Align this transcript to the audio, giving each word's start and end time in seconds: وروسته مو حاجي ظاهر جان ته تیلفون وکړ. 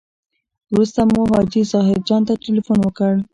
وروسته 0.73 1.01
مو 1.11 1.21
حاجي 1.31 1.61
ظاهر 1.71 1.97
جان 2.07 2.21
ته 2.27 2.33
تیلفون 2.43 2.77
وکړ. 2.81 3.13